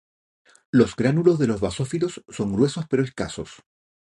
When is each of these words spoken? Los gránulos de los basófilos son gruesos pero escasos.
Los 0.71 0.95
gránulos 0.95 1.37
de 1.37 1.45
los 1.45 1.61
basófilos 1.61 2.23
son 2.27 2.53
gruesos 2.53 2.85
pero 2.89 3.03
escasos. 3.03 3.61